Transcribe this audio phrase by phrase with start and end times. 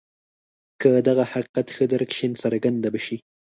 [0.81, 3.17] که دغه حقیقت ښه درک شي څرګنده به شي.